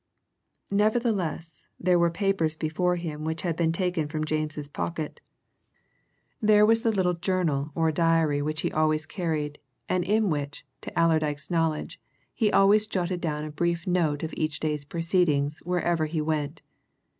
[0.71, 5.21] Nevertheless, there were papers before him which had been taken from James's pocket;
[6.41, 10.91] there was the little journal or diary which he always carried, and in which, to
[10.99, 12.01] Allerdyke's knowledge,
[12.33, 16.63] he always jotted down a brief note of each day's proceedings wherever he went.